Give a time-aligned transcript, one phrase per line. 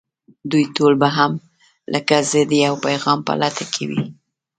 [0.51, 1.31] دوی ټول به هم
[1.93, 4.01] لکه زه د يوه پيغام په لټه کې وي.